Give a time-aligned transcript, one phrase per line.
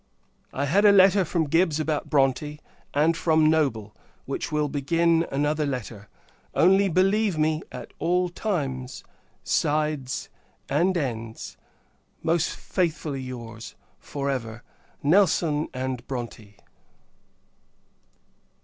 [0.51, 2.59] I had a letter from Gibbs about Bronte,
[2.91, 6.09] and from Noble, which will begin another letter;
[6.55, 9.03] only, believe me, at all times,
[9.43, 10.27] sides,
[10.67, 11.55] and ends,
[12.23, 14.63] most faithfully your's, for ever,
[15.03, 15.67] NELSON
[16.05, 16.55] & BRONTE.